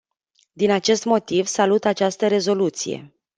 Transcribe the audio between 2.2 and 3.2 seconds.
rezoluție.